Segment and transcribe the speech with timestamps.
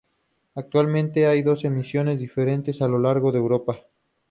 [0.55, 3.81] Actualmente, hay dos emisiones diferentes a lo largo de Europa.